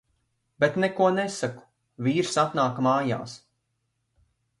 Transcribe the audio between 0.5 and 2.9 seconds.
Bet neko nesaku. Vīrs atnāk